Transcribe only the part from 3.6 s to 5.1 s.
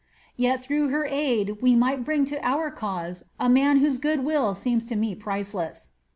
whose good will seems to